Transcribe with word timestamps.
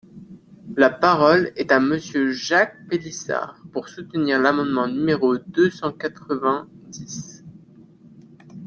La 0.77 0.89
parole 0.89 1.51
est 1.55 1.71
à 1.71 1.79
Monsieur 1.79 2.31
Jacques 2.31 2.87
Pélissard, 2.89 3.61
pour 3.71 3.87
soutenir 3.87 4.39
l’amendement 4.39 4.87
numéro 4.87 5.37
deux 5.37 5.69
cent 5.69 5.91
quatre-vingt-dix. 5.91 7.45